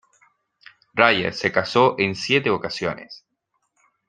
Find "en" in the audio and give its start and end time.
1.99-2.15